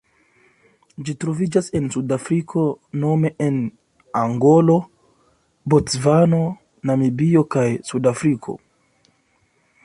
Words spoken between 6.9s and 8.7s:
Namibio kaj Sudafriko.